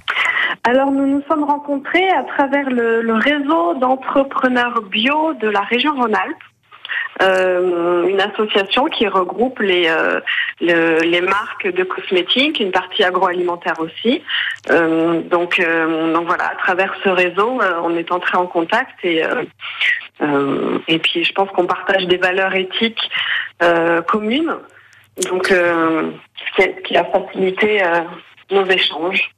[0.65, 6.35] Alors nous nous sommes rencontrés à travers le réseau d'entrepreneurs bio de la région Rhône-Alpes.
[7.21, 10.21] Euh, une association qui regroupe les, euh,
[10.61, 14.23] le- les marques de cosmétiques, une partie agroalimentaire aussi.
[14.71, 18.93] Euh, donc, euh, donc voilà, à travers ce réseau, euh, on est entré en contact
[19.03, 23.09] et, euh, et puis je pense qu'on partage des valeurs éthiques
[24.07, 24.55] communes.
[25.29, 27.81] Donc, ce qui a- facilité
[28.51, 29.31] nos échanges.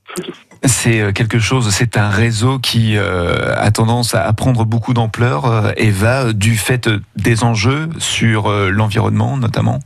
[0.64, 5.46] C'est euh, quelque chose, c'est un réseau qui euh, a tendance à prendre beaucoup d'ampleur,
[5.46, 9.80] euh, Eva, euh, du fait des enjeux sur euh, l'environnement notamment.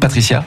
[0.00, 0.44] Patricia?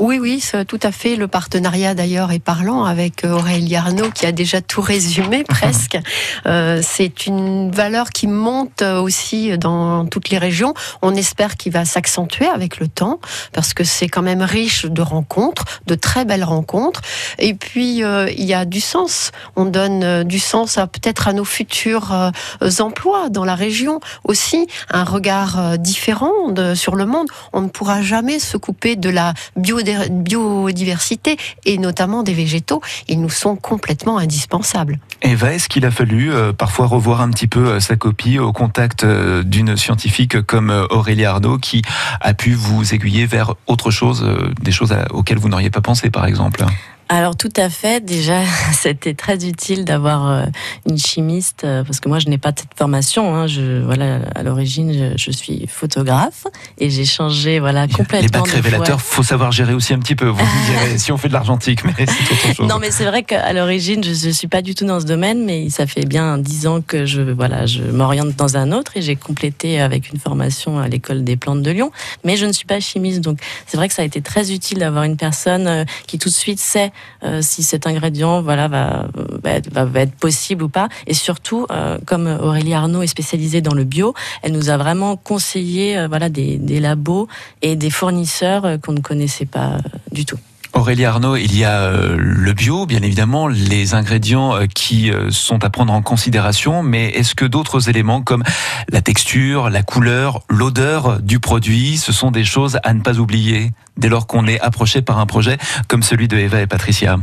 [0.00, 1.16] Oui, oui, tout à fait.
[1.16, 5.98] Le partenariat d'ailleurs est parlant avec euh, Aurélie Arnaud qui a déjà tout résumé presque.
[6.46, 10.72] Euh, c'est une valeur qui monte euh, aussi dans toutes les régions.
[11.02, 13.18] On espère qu'il va s'accentuer avec le temps
[13.52, 17.00] parce que c'est quand même riche de rencontres, de très belles rencontres.
[17.40, 19.32] Et puis euh, il y a du sens.
[19.56, 24.68] On donne du sens à peut-être à nos futurs euh, emplois dans la région aussi,
[24.90, 27.26] un regard différent de- sur le monde.
[27.52, 33.20] On ne pourra jamais se couper de la biodiversité biodiversité et notamment des végétaux, ils
[33.20, 34.98] nous sont complètement indispensables.
[35.22, 38.52] Eva, est-ce qu'il a fallu euh, parfois revoir un petit peu euh, sa copie au
[38.52, 41.82] contact euh, d'une scientifique comme Aurélie Arnaud qui
[42.20, 44.26] a pu vous aiguiller vers autre chose,
[44.60, 46.64] des choses à- auxquelles vous n'auriez pas pensé par exemple?
[47.10, 48.42] Alors tout à fait, déjà
[48.72, 50.44] c'était très utile d'avoir euh,
[50.86, 53.34] une chimiste euh, parce que moi je n'ai pas cette formation.
[53.34, 58.20] Hein, je voilà à l'origine je, je suis photographe et j'ai changé voilà complètement.
[58.20, 60.26] Les bacs révélateurs, faut savoir gérer aussi un petit peu.
[60.26, 62.68] Vous me direz si on fait de l'argentique, mais c'est autre chose.
[62.68, 65.44] Non mais c'est vrai qu'à l'origine je, je suis pas du tout dans ce domaine,
[65.44, 69.02] mais ça fait bien dix ans que je voilà je m'oriente dans un autre et
[69.02, 71.90] j'ai complété avec une formation à l'école des plantes de Lyon.
[72.24, 74.78] Mais je ne suis pas chimiste, donc c'est vrai que ça a été très utile
[74.78, 76.92] d'avoir une personne euh, qui tout de suite sait
[77.40, 79.08] si cet ingrédient voilà va,
[79.44, 80.88] être, possible ou pas.
[81.06, 85.16] Et surtout, euh, comme Aurélie Arnaud est spécialisée dans le bio, elle nous a vraiment
[85.16, 87.28] conseillé euh, voilà des, des labos
[87.62, 89.78] et des fournisseurs euh, qu'on ne connaissait pas euh,
[90.12, 90.38] du tout.
[90.74, 95.30] Aurélie Arnaud, il y a euh, le bio, bien évidemment, les ingrédients euh, qui euh,
[95.30, 98.44] sont à prendre en considération, mais est-ce que d'autres éléments comme
[98.90, 103.72] la texture, la couleur, l'odeur du produit, ce sont des choses à ne pas oublier?
[103.98, 105.58] Dès lors qu'on est approché par un projet
[105.88, 107.16] comme celui de Eva et Patricia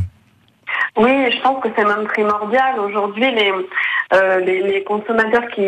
[0.97, 2.79] Oui, je pense que c'est même primordial.
[2.79, 3.51] Aujourd'hui, les,
[4.13, 5.63] euh, consommateurs qui,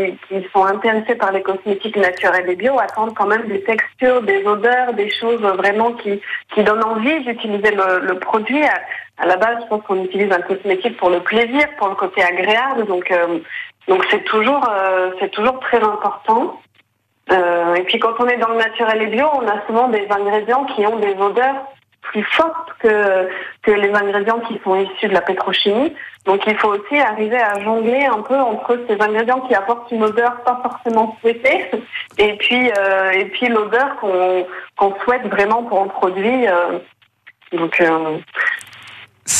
[0.54, 4.94] sont intéressés par les cosmétiques naturels et bio attendent quand même des textures, des odeurs,
[4.94, 6.22] des choses vraiment qui,
[6.58, 8.64] donnent envie d'utiliser le, produit.
[9.18, 12.22] À, la base, je pense qu'on utilise un cosmétique pour le plaisir, pour le côté
[12.22, 12.86] agréable.
[12.86, 13.40] Donc, euh,
[14.12, 16.60] c'est toujours, euh, c'est toujours très important.
[17.32, 20.08] Euh, et puis quand on est dans le naturel et bio, on a souvent des
[20.10, 21.56] ingrédients qui ont des odeurs
[22.02, 23.28] plus fortes que,
[23.64, 25.94] que les ingrédients qui sont issus de la pétrochimie.
[26.26, 30.04] Donc il faut aussi arriver à jongler un peu entre ces ingrédients qui apportent une
[30.04, 31.70] odeur pas forcément souhaitée
[32.18, 34.46] et puis, euh, et puis l'odeur qu'on
[34.78, 36.48] qu'on souhaite vraiment pour un produit.
[36.48, 36.80] euh.
[37.52, 38.20] donc euh,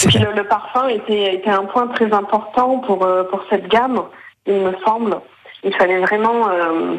[0.04, 3.68] et puis le, le parfum était, était un point très important pour, euh, pour cette
[3.68, 4.04] gamme,
[4.46, 5.20] il me semble.
[5.64, 6.98] Il fallait vraiment euh,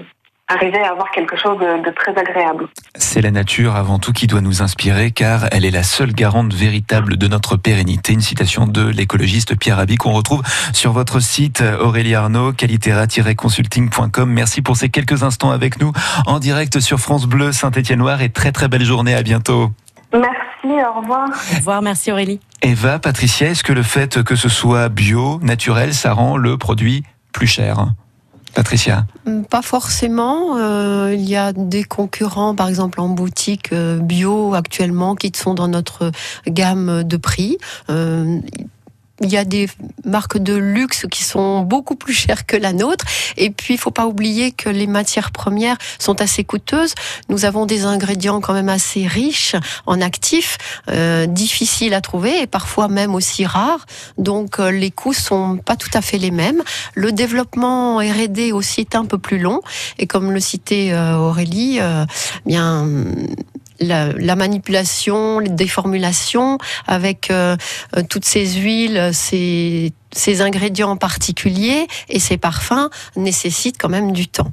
[0.49, 2.69] arriver à avoir quelque chose de, de très agréable.
[2.95, 6.53] C'est la nature avant tout qui doit nous inspirer car elle est la seule garante
[6.55, 8.15] véritable de notre pérennité.
[8.15, 10.43] Une citation de l'écologiste Pierre Abi qu'on retrouve
[10.73, 14.31] sur votre site Aurélie Arnaud, qualitera-consulting.com.
[14.31, 15.93] Merci pour ces quelques instants avec nous
[16.27, 19.15] en direct sur France Bleu Saint-Étienne-Loire et très très belle journée.
[19.15, 19.71] À bientôt.
[20.13, 20.33] Merci,
[20.65, 21.29] au revoir.
[21.29, 22.41] Au revoir, merci Aurélie.
[22.63, 27.05] Eva, Patricia, est-ce que le fait que ce soit bio, naturel, ça rend le produit
[27.33, 27.89] plus cher?
[28.59, 29.07] Patricia
[29.51, 30.57] Pas forcément.
[30.57, 35.55] euh, il y a des concurrents, par exemple en boutique euh, bio actuellement, qui sont
[35.55, 36.11] dans notre
[36.49, 37.59] gamme de prix.
[37.89, 38.41] Euh,
[39.21, 39.69] il y a des
[40.05, 43.05] marques de luxe qui sont beaucoup plus chères que la nôtre.
[43.37, 46.95] Et puis, il faut pas oublier que les matières premières sont assez coûteuses.
[47.29, 49.57] Nous avons des ingrédients quand même assez riches
[49.87, 50.59] en actifs,
[50.89, 53.87] euh, difficiles à trouver et parfois même aussi rares.
[54.17, 56.63] Donc, euh, les coûts sont pas tout à fait les mêmes.
[56.95, 59.61] Le développement R&D aussi est un peu plus long.
[59.99, 62.05] Et comme le citait euh, Aurélie, euh,
[62.47, 62.87] bien
[63.81, 67.57] la, la manipulation, les déformulations avec euh,
[67.97, 74.13] euh, toutes ces huiles, ces, ces ingrédients en particulier et ces parfums nécessitent quand même
[74.13, 74.53] du temps.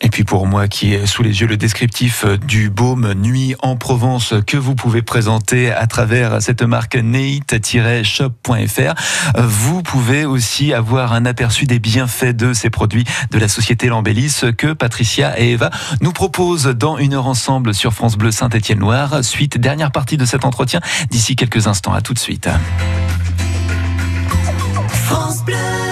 [0.00, 3.76] Et puis pour moi qui ai sous les yeux le descriptif du baume Nuit en
[3.76, 8.94] Provence que vous pouvez présenter à travers cette marque neit-shop.fr,
[9.38, 14.40] vous pouvez aussi avoir un aperçu des bienfaits de ces produits de la société Lambellis
[14.56, 15.70] que Patricia et Eva
[16.00, 19.24] nous proposent dans une heure ensemble sur France Bleu Saint-Étienne-Loire.
[19.24, 20.80] Suite, dernière partie de cet entretien
[21.10, 21.94] d'ici quelques instants.
[21.94, 22.48] À tout de suite.
[24.88, 25.85] France Bleu.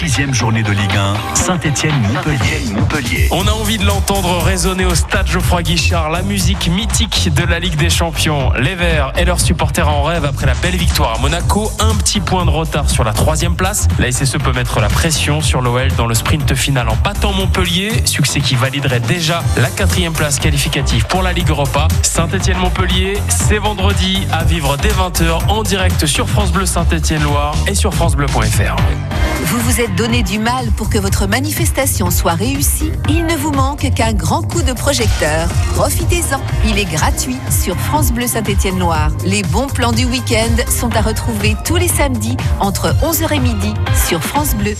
[0.00, 2.72] 36e journée de Ligue 1, Saint-Étienne-Montpellier.
[2.72, 3.28] Montpellier.
[3.32, 7.58] On a envie de l'entendre résonner au stade Geoffroy Guichard, la musique mythique de la
[7.58, 8.50] Ligue des Champions.
[8.54, 11.70] Les Verts et leurs supporters en rêve après la belle victoire à Monaco.
[11.80, 13.88] Un petit point de retard sur la troisième place.
[13.98, 17.90] La SSE peut mettre la pression sur l'OL dans le sprint final en battant Montpellier.
[18.06, 21.88] Succès qui validerait déjà la quatrième place qualificative pour la Ligue Europa.
[22.00, 27.92] Saint-Étienne-Montpellier, c'est vendredi à vivre dès 20h en direct sur France Bleu Saint-Étienne-Loire et sur
[27.92, 28.76] FranceBleu.fr.
[29.44, 33.50] Vous vous êtes donné du mal pour que votre manifestation soit réussie Il ne vous
[33.50, 35.48] manque qu'un grand coup de projecteur.
[35.74, 36.40] Profitez-en.
[36.66, 39.10] Il est gratuit sur France Bleu Saint-Étienne-Loire.
[39.24, 43.72] Les bons plans du week-end sont à retrouver tous les samedis entre 11h et midi
[44.06, 44.74] sur France Bleu.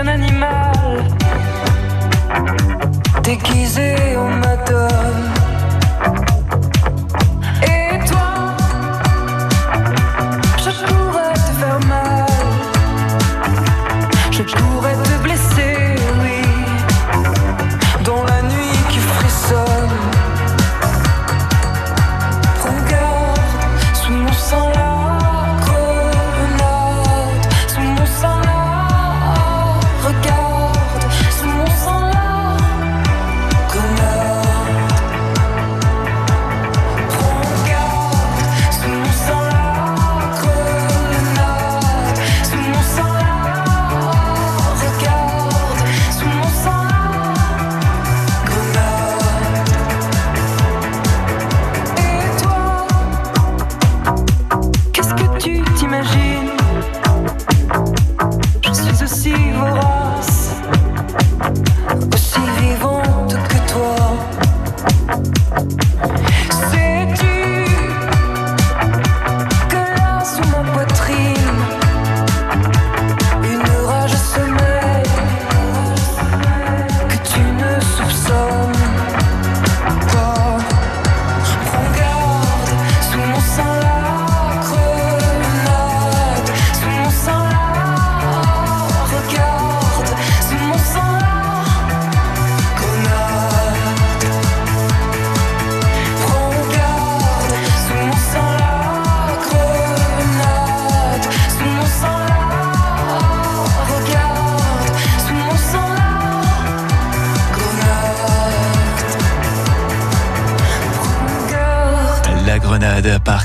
[0.00, 1.04] qu'un animal
[3.22, 5.29] déguisé en madone.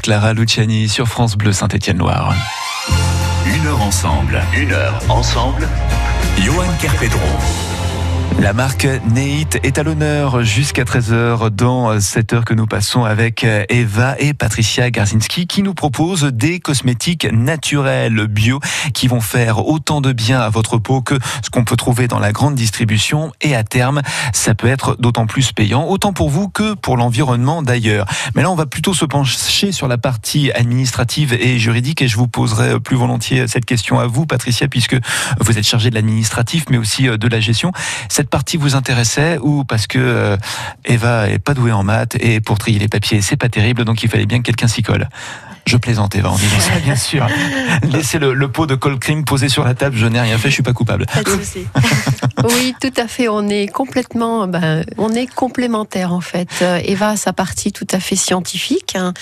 [0.06, 2.32] Clara Luciani sur France Bleu Saint-Étienne-Loire.
[3.47, 5.68] Une heure ensemble, une heure ensemble.
[6.38, 7.64] Johan Kerpedron.
[8.42, 13.46] La marque Neit est à l'honneur jusqu'à 13h dans cette heure que nous passons avec
[13.70, 18.60] Eva et Patricia Garzinski qui nous proposent des cosmétiques naturels bio
[18.94, 22.20] qui vont faire autant de bien à votre peau que ce qu'on peut trouver dans
[22.20, 24.02] la grande distribution et à terme
[24.34, 28.06] ça peut être d'autant plus payant autant pour vous que pour l'environnement d'ailleurs.
[28.36, 32.18] Mais là on va plutôt se pencher sur la partie administrative et juridique et je
[32.18, 34.98] vous poserai plus volontiers cette question à vous Patricia puisque
[35.40, 37.72] vous êtes chargée de l'administratif mais aussi de la gestion.
[38.30, 40.38] Partie vous intéressait ou parce que euh,
[40.86, 44.03] Eva est pas douée en maths et pour trier les papiers c'est pas terrible donc
[44.03, 45.07] il fallait bien que quelqu'un s'y colle.
[45.65, 47.26] Je plaisante Eva en disant ça bien sûr.
[47.84, 50.49] Laissez le, le, pot de cold cream posé sur la table, je n'ai rien fait,
[50.49, 51.07] je suis pas coupable.
[52.43, 53.28] oui, tout à fait.
[53.30, 56.49] On est complètement, ben, on est complémentaires en fait.
[56.61, 59.13] Euh, Eva a sa partie tout à fait scientifique, hein,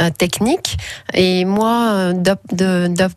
[0.00, 0.76] euh, technique,
[1.14, 3.08] et moi, de, de, de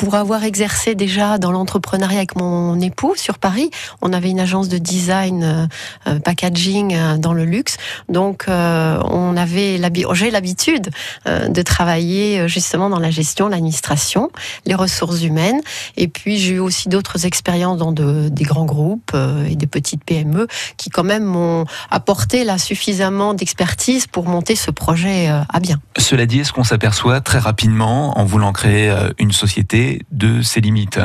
[0.00, 3.70] pour avoir exercé déjà dans l'entrepreneuriat avec mon époux sur Paris,
[4.00, 5.68] on avait une agence de design
[6.06, 7.76] euh, packaging euh, dans le luxe.
[8.08, 9.78] Donc euh, on avait
[10.14, 10.88] j'ai l'habitude
[11.26, 14.30] euh, de travailler justement dans la gestion, l'administration,
[14.64, 15.60] les ressources humaines
[15.98, 19.14] et puis j'ai eu aussi d'autres expériences dans de, des grands groupes
[19.46, 20.46] et des petites PME
[20.78, 25.78] qui quand même m'ont apporté là suffisamment d'expertise pour monter ce projet à bien.
[25.98, 31.00] Cela dit, est-ce qu'on s'aperçoit très rapidement en voulant créer une société de ses limites.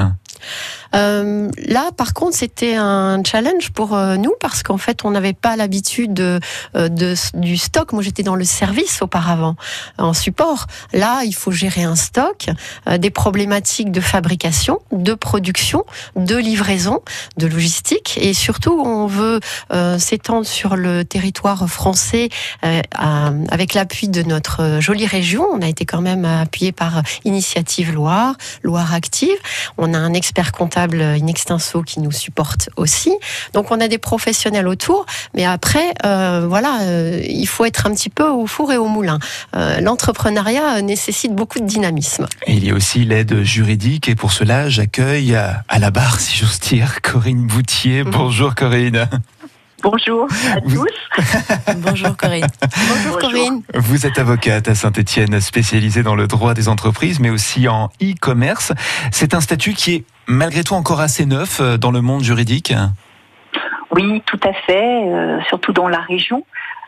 [0.95, 5.33] Euh, là, par contre, c'était un challenge pour euh, nous parce qu'en fait, on n'avait
[5.33, 6.39] pas l'habitude de,
[6.75, 7.93] euh, du stock.
[7.93, 9.55] Moi, j'étais dans le service auparavant,
[9.97, 10.67] en support.
[10.93, 12.47] Là, il faut gérer un stock,
[12.97, 15.85] des problématiques de fabrication, de production,
[16.15, 17.01] de livraison,
[17.37, 19.39] de logistique, et surtout, on veut
[19.97, 22.29] s'étendre sur le territoire français
[22.61, 25.45] avec l'appui de notre jolie région.
[25.51, 29.37] On a été quand même appuyé par Initiative Loire, Loire Active.
[29.77, 33.11] On a un expert comptable in extenso qui nous supporte aussi.
[33.53, 37.93] Donc on a des professionnels autour, mais après, euh, voilà, euh, il faut être un
[37.93, 39.19] petit peu au four et au moulin.
[39.55, 42.27] Euh, L'entrepreneuriat nécessite beaucoup de dynamisme.
[42.47, 46.37] Et il y a aussi l'aide juridique, et pour cela, j'accueille à la barre, si
[46.37, 48.03] j'ose dire, Corinne Boutier.
[48.03, 48.11] Mmh.
[48.11, 49.07] Bonjour Corinne.
[49.85, 50.87] Bonjour à tous.
[51.77, 52.47] Bonjour Corinne.
[52.89, 53.61] Bonjour Corinne.
[53.75, 58.73] Vous êtes avocate à Saint-Etienne, spécialisée dans le droit des entreprises, mais aussi en e-commerce.
[59.11, 62.73] C'est un statut qui est malgré tout encore assez neuf euh, dans le monde juridique.
[63.91, 66.43] Oui, tout à fait, euh, surtout dans la région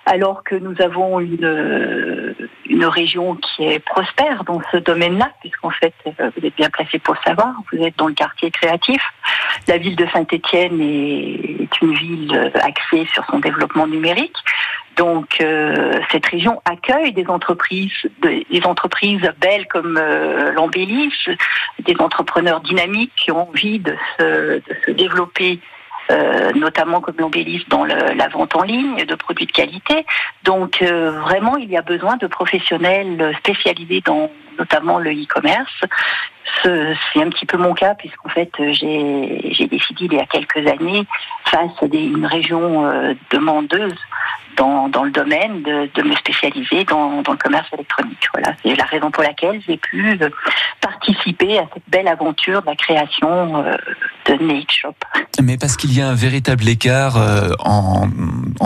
[0.07, 2.35] alors que nous avons une,
[2.65, 6.97] une région qui est prospère dans ce domaine-là, puisqu'en fait, euh, vous êtes bien placé
[6.97, 9.01] pour savoir, vous êtes dans le quartier créatif.
[9.67, 14.37] La ville de Saint-Étienne est une ville axée sur son développement numérique.
[14.97, 17.91] Donc euh, cette région accueille des entreprises,
[18.21, 21.13] des entreprises belles comme euh, l'Embellis,
[21.79, 25.59] des entrepreneurs dynamiques qui ont envie de se, de se développer
[26.09, 30.05] euh, notamment comme l'embellis dans la vente en ligne de produits de qualité.
[30.43, 35.81] Donc euh, vraiment, il y a besoin de professionnels spécialisés dans notamment le e-commerce.
[36.63, 41.05] C'est un petit peu mon cas puisqu'en fait j'ai décidé il y a quelques années
[41.45, 43.95] face à une région euh, demandeuse
[44.57, 48.27] dans, le domaine de, me spécialiser dans, le commerce électronique.
[48.33, 50.19] Voilà, c'est la raison pour laquelle j'ai pu
[50.81, 53.75] participer à cette belle aventure de la création euh,
[54.25, 54.95] de Nate Shop.
[55.41, 58.09] Mais parce qu'il y a un véritable écart euh, en,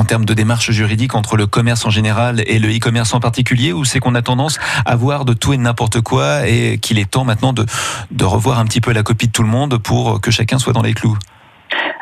[0.06, 3.86] termes de démarche juridique entre le commerce en général et le e-commerce en particulier, ou
[3.86, 7.10] c'est qu'on a tendance à voir de tout et de n'importe quoi et qu'il est
[7.10, 10.32] temps maintenant de revoir un petit peu la copie de tout le monde pour que
[10.32, 11.18] chacun soit dans les clous?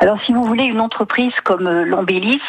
[0.00, 2.40] Alors, si vous voulez, une entreprise comme l'Embellis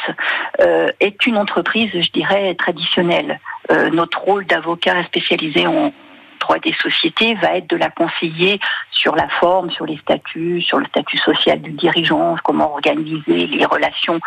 [0.62, 3.42] euh, est une entreprise, je dirais, traditionnelle.
[3.70, 5.92] Euh, notre rôle d'avocat spécialisé en
[6.40, 10.80] droit des sociétés va être de la conseiller sur la forme, sur les statuts, sur
[10.80, 14.22] le statut social du dirigeant, comment organiser les relations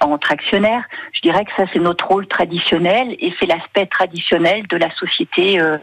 [0.00, 0.84] entre actionnaires.
[1.12, 5.60] Je dirais que ça, c'est notre rôle traditionnel et c'est l'aspect traditionnel de la société.
[5.60, 5.78] Euh,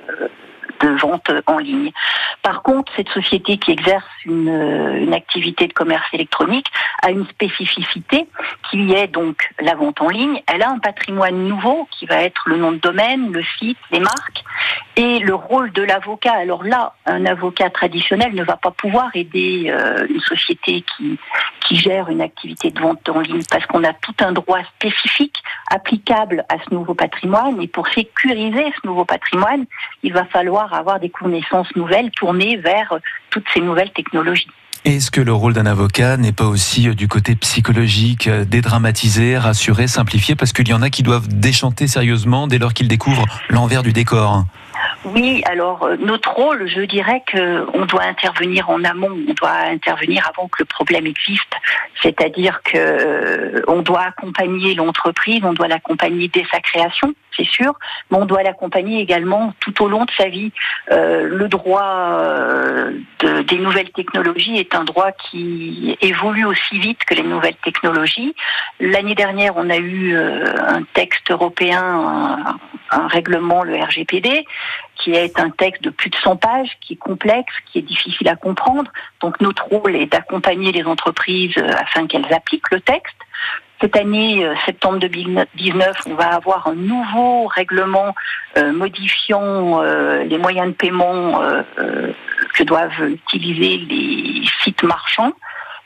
[0.82, 1.91] de vente en ligne.
[2.41, 6.67] Par contre, cette société qui exerce une, activité de commerce électronique
[7.01, 8.28] a une spécificité
[8.69, 10.41] qui est donc la vente en ligne.
[10.51, 13.99] Elle a un patrimoine nouveau qui va être le nom de domaine, le site, les
[13.99, 14.43] marques
[14.95, 16.34] et le rôle de l'avocat.
[16.34, 21.17] Alors là, un avocat traditionnel ne va pas pouvoir aider euh, une société qui,
[21.61, 25.38] qui gère une activité de vente en ligne parce qu'on a tout un droit spécifique
[25.71, 29.65] applicable à ce nouveau patrimoine et pour sécuriser ce nouveau patrimoine,
[30.03, 32.93] il va falloir avoir des connaissances nouvelles tournées vers
[33.30, 34.49] toutes ces nouvelles technologies.
[34.86, 39.36] Est-ce que le rôle d'un avocat n'est pas aussi euh, du côté psychologique, euh, dédramatiser,
[39.36, 43.26] rassurer, simplifier Parce qu'il y en a qui doivent déchanter sérieusement dès lors qu'ils découvrent
[43.49, 44.45] l'envers du décor.
[45.05, 49.51] Oui, alors euh, notre rôle, je dirais que on doit intervenir en amont, on doit
[49.69, 51.53] intervenir avant que le problème existe,
[52.01, 57.73] c'est-à-dire que euh, on doit accompagner l'entreprise, on doit l'accompagner dès sa création, c'est sûr,
[58.09, 60.51] mais on doit l'accompagner également tout au long de sa vie.
[60.91, 67.03] Euh, le droit euh, de- des nouvelles technologies est un droit qui évolue aussi vite
[67.05, 68.36] que les nouvelles technologies.
[68.79, 72.57] L'année dernière, on a eu un texte européen,
[72.91, 74.45] un règlement, le RGPD,
[74.95, 78.28] qui est un texte de plus de 100 pages, qui est complexe, qui est difficile
[78.28, 78.91] à comprendre.
[79.21, 83.15] Donc notre rôle est d'accompagner les entreprises euh, afin qu'elles appliquent le texte.
[83.82, 88.15] Cette année, euh, septembre 2019, on va avoir un nouveau règlement
[88.57, 91.41] euh, modifiant les moyens de paiement
[92.53, 95.34] que doivent utiliser les sites marchands,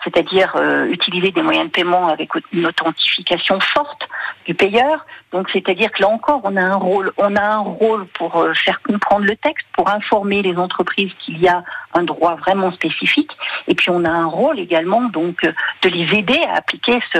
[0.03, 0.55] c'est-à-dire
[0.89, 4.07] utiliser des moyens de paiement avec une authentification forte
[4.49, 5.05] du payeur.
[5.31, 8.51] Donc, c'est-à-dire que là encore, on a un rôle, on a un rôle pour euh,
[8.55, 13.31] faire comprendre le texte, pour informer les entreprises qu'il y a un droit vraiment spécifique,
[13.67, 15.51] et puis on a un rôle également donc euh,
[15.83, 17.19] de les aider à appliquer ce,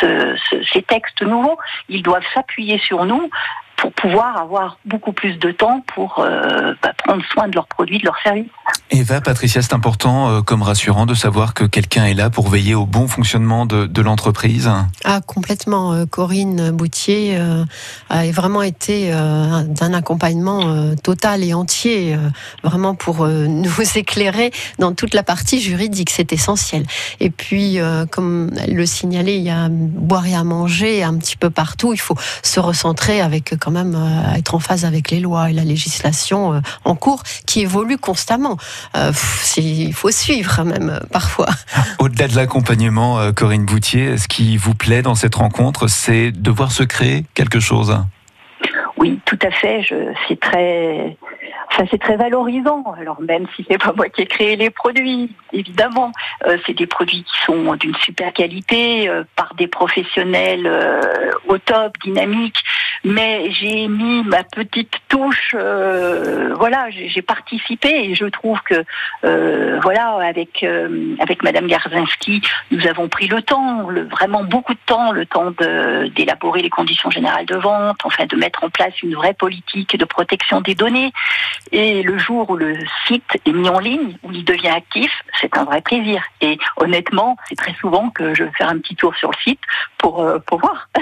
[0.00, 1.58] ce- ce- ces textes nouveaux.
[1.88, 3.30] Ils doivent s'appuyer sur nous
[3.76, 7.98] pour pouvoir avoir beaucoup plus de temps pour euh, bah, prendre soin de leurs produits,
[7.98, 8.50] de leurs services.
[8.90, 12.74] Eva, Patricia, c'est important euh, comme rassurant de savoir que quelqu'un est là pour veiller
[12.74, 14.70] au bon fonctionnement de, de l'entreprise.
[15.04, 15.92] Ah, complètement.
[15.92, 17.64] Euh, Corinne Boutier euh,
[18.10, 22.18] a vraiment été euh, d'un accompagnement euh, total et entier, euh,
[22.62, 26.10] vraiment pour euh, nous éclairer dans toute la partie juridique.
[26.10, 26.84] C'est essentiel.
[27.20, 31.02] Et puis, euh, comme elle le signalait, il y a à boire et à manger
[31.02, 31.94] un petit peu partout.
[31.94, 35.52] Il faut se recentrer avec quand même euh, être en phase avec les lois et
[35.52, 38.56] la législation euh, en cours qui évolue constamment.
[38.96, 39.12] Euh,
[39.56, 41.46] il faut suivre même euh, parfois.
[42.00, 46.72] Au-delà de l'accompagnement, Corinne Boutier, ce qui vous plaît dans cette rencontre, c'est de voir
[46.72, 47.96] se créer quelque chose.
[48.96, 49.82] Oui, tout à fait.
[49.82, 51.16] Je, c'est très,
[51.72, 52.84] enfin, c'est très valorisant.
[52.98, 56.12] Alors même si c'est pas moi qui ai créé les produits, évidemment,
[56.46, 61.00] euh, c'est des produits qui sont d'une super qualité euh, par des professionnels euh,
[61.46, 62.62] au top, dynamiques.
[63.04, 65.54] Mais j'ai mis ma petite touche.
[65.54, 68.84] voilà, j'ai, participé et je trouve que,
[69.82, 70.64] voilà, avec
[71.18, 75.50] avec Madame Garzinski, nous avons pris le temps, vraiment beaucoup de temps, le temps
[76.14, 80.04] d'élaborer les conditions générales de vente, enfin de mettre en place une vraie politique de
[80.04, 81.12] protection des données.
[81.70, 85.10] Et le jour où le site est mis en ligne, où il devient actif,
[85.40, 86.22] c'est un vrai plaisir.
[86.40, 89.60] Et honnêtement, c'est très souvent que je vais faire un petit tour sur le site
[89.98, 90.88] pour, euh, pour voir.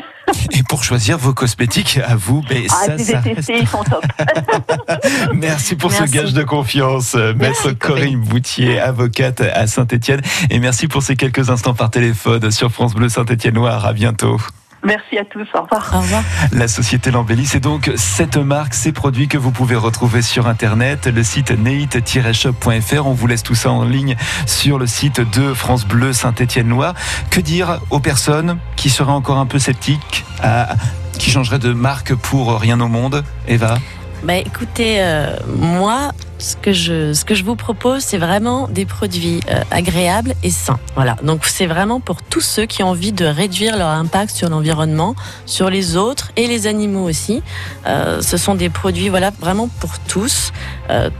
[0.52, 3.82] Et pour choisir vos cosmétiques à vous, mais Ah, ça, ça des reste- ils sont
[3.82, 4.04] top.
[5.34, 6.06] Merci pour Merci.
[6.08, 10.20] ce gage de confiance, euh, maître Corinne Boutier, avocate à Saint-Étienne.
[10.50, 13.84] Et merci pour ces quelques instants par téléphone sur France Bleu Saint-Étienne Noir.
[13.86, 14.36] À bientôt.
[14.82, 15.90] Merci à tous, au revoir.
[15.94, 16.22] Au revoir.
[16.52, 21.06] La société Lambelli, c'est donc cette marque, ces produits que vous pouvez retrouver sur Internet,
[21.06, 23.06] le site neit-shop.fr.
[23.06, 24.16] On vous laisse tout ça en ligne
[24.46, 26.94] sur le site de France Bleu Saint-Étienne-Loire.
[27.30, 30.74] Que dire aux personnes qui seraient encore un peu sceptiques, à-
[31.18, 33.22] qui changeraient de marque pour rien au monde?
[33.48, 33.78] Eva?
[34.22, 38.84] Bah écoutez, euh, moi, ce que je, ce que je vous propose, c'est vraiment des
[38.84, 40.78] produits euh, agréables et sains.
[40.94, 41.16] Voilà.
[41.22, 45.14] Donc c'est vraiment pour tous ceux qui ont envie de réduire leur impact sur l'environnement,
[45.46, 47.42] sur les autres et les animaux aussi.
[47.86, 50.52] Euh, ce sont des produits, voilà, vraiment pour tous,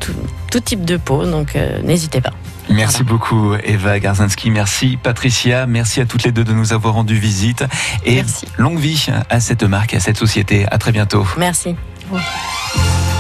[0.01, 0.13] tout,
[0.51, 1.25] tout type de peau.
[1.25, 2.33] Donc n'hésitez pas.
[2.69, 7.17] Merci beaucoup Eva Garzinski, merci Patricia, merci à toutes les deux de nous avoir rendu
[7.17, 7.65] visite
[8.05, 8.23] et
[8.59, 10.67] longue vie à cette marque, à cette société.
[10.71, 11.27] À très bientôt.
[11.37, 11.75] Merci.
[12.11, 13.20] tempo.